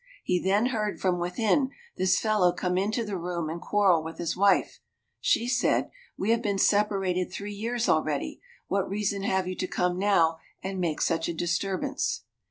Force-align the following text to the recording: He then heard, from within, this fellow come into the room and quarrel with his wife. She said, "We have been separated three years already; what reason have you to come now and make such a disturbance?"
He 0.23 0.41
then 0.41 0.65
heard, 0.73 0.99
from 0.99 1.19
within, 1.19 1.69
this 1.95 2.19
fellow 2.19 2.53
come 2.53 2.75
into 2.75 3.05
the 3.05 3.19
room 3.19 3.51
and 3.51 3.61
quarrel 3.61 4.03
with 4.03 4.17
his 4.17 4.35
wife. 4.35 4.79
She 5.19 5.47
said, 5.47 5.91
"We 6.17 6.31
have 6.31 6.41
been 6.41 6.57
separated 6.57 7.31
three 7.31 7.53
years 7.53 7.87
already; 7.87 8.41
what 8.65 8.89
reason 8.89 9.21
have 9.21 9.47
you 9.47 9.55
to 9.57 9.67
come 9.67 9.99
now 9.99 10.39
and 10.63 10.79
make 10.79 11.01
such 11.01 11.29
a 11.29 11.35
disturbance?" 11.35 12.23